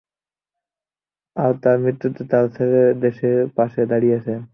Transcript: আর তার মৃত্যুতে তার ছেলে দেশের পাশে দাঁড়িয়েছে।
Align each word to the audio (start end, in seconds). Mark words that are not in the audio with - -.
আর 1.35 1.51
তার 1.63 1.77
মৃত্যুতে 1.83 2.21
তার 2.31 2.45
ছেলে 2.55 2.81
দেশের 3.03 3.37
পাশে 3.57 3.81
দাঁড়িয়েছে। 3.91 4.33